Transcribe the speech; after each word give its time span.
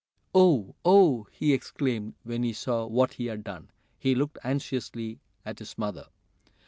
"Oh! 0.33 0.73
Oh!" 0.83 1.27
he 1.31 1.53
exclaimed 1.53 2.15
when 2.23 2.41
he 2.41 2.53
saw 2.53 2.87
what 2.87 3.13
he 3.13 3.27
had 3.27 3.43
done. 3.43 3.69
He 3.99 4.15
looked 4.15 4.39
anxiously 4.43 5.19
at 5.45 5.59
his 5.59 5.77
mother. 5.77 6.07